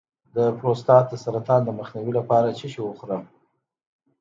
[0.35, 3.23] د پروستات د سرطان مخنیوي لپاره څه شی وخورم؟